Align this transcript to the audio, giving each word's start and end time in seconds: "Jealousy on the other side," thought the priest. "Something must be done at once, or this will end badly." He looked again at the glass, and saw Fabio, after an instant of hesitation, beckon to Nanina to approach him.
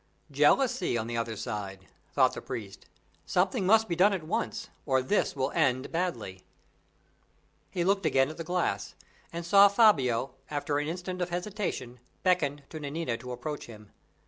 "Jealousy 0.31 0.97
on 0.97 1.05
the 1.05 1.15
other 1.15 1.35
side," 1.35 1.85
thought 2.11 2.33
the 2.33 2.41
priest. 2.41 2.87
"Something 3.27 3.67
must 3.67 3.87
be 3.87 3.95
done 3.95 4.13
at 4.13 4.23
once, 4.23 4.67
or 4.83 4.99
this 5.03 5.35
will 5.35 5.51
end 5.51 5.91
badly." 5.91 6.41
He 7.69 7.83
looked 7.83 8.07
again 8.07 8.29
at 8.29 8.37
the 8.37 8.43
glass, 8.43 8.95
and 9.31 9.45
saw 9.45 9.67
Fabio, 9.67 10.33
after 10.49 10.79
an 10.79 10.87
instant 10.87 11.21
of 11.21 11.29
hesitation, 11.29 11.99
beckon 12.23 12.61
to 12.69 12.79
Nanina 12.79 13.15
to 13.17 13.31
approach 13.31 13.67
him. 13.67 13.91